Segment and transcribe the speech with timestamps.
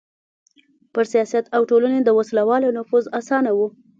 [0.93, 3.59] پر سیاست او ټولنې د وسله والو نفوذ اسانه و.